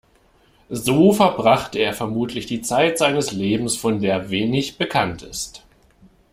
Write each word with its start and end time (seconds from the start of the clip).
So 0.71 1.13
verbracht 1.13 1.75
er 1.75 1.93
vermutlich 1.93 2.47
die 2.47 2.63
Zeit 2.63 2.97
seines 2.97 3.33
Lebens 3.33 3.77
von 3.77 4.01
der 4.01 4.31
wenig 4.31 4.79
bekannt 4.79 5.21
ist. 5.21 5.63